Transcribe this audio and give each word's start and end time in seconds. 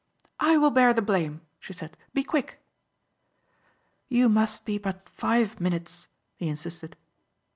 "I 0.39 0.57
will 0.57 0.71
bear 0.71 0.95
the 0.95 1.01
blame," 1.03 1.41
she 1.59 1.73
said. 1.73 1.95
"Be 2.11 2.23
quick." 2.23 2.59
"You 4.07 4.29
must 4.29 4.65
be 4.65 4.79
but 4.79 5.07
five 5.07 5.59
minutes," 5.61 6.07
he 6.37 6.47
insisted. 6.49 6.95